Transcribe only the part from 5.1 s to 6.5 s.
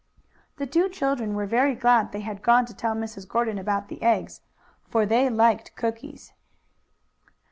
liked cookies.